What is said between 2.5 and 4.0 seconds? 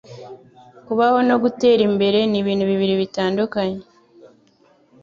bibiri bitandukanye